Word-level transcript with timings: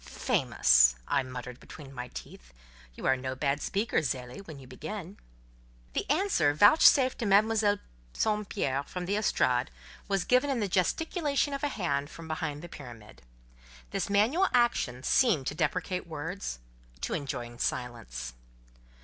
"Famous!" 0.03 0.95
I 1.07 1.21
muttered 1.21 1.59
between 1.59 1.93
my 1.93 2.07
teeth: 2.07 2.53
"you 2.95 3.05
are 3.05 3.15
no 3.15 3.35
bad 3.35 3.61
speaker, 3.61 3.99
Zélie, 3.99 4.43
when 4.47 4.57
you 4.57 4.65
begin." 4.65 5.17
The 5.93 6.09
answer 6.09 6.55
vouchsafed 6.55 7.19
to 7.19 7.27
Mademoiselle 7.27 7.77
St 8.11 8.49
Pierre 8.49 8.81
from 8.81 9.05
the 9.05 9.15
estrade 9.15 9.69
was 10.07 10.23
given 10.25 10.49
in 10.49 10.59
the 10.59 10.67
gesticulation 10.67 11.53
of 11.53 11.63
a 11.63 11.67
hand 11.67 12.09
from 12.09 12.27
behind 12.27 12.63
the 12.63 12.67
pyramid. 12.67 13.21
This 13.91 14.09
manual 14.09 14.47
action 14.53 15.03
seemed 15.03 15.45
to 15.45 15.53
deprecate 15.53 16.07
words, 16.07 16.57
to 17.01 17.13
enjoin 17.13 17.59
silence. 17.59 18.33